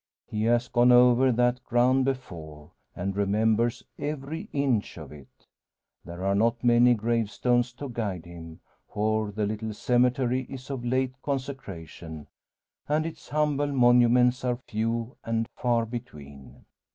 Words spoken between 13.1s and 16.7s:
humble monuments are few and far between.